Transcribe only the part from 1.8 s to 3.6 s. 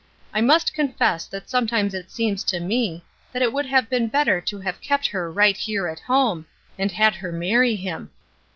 it seems to me that it